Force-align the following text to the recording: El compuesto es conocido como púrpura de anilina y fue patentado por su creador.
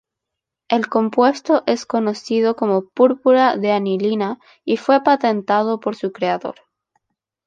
El 0.67 0.89
compuesto 0.89 1.61
es 1.67 1.85
conocido 1.85 2.55
como 2.55 2.89
púrpura 2.89 3.55
de 3.55 3.71
anilina 3.71 4.39
y 4.65 4.77
fue 4.77 5.03
patentado 5.03 5.79
por 5.79 5.95
su 5.95 6.11
creador. 6.11 6.55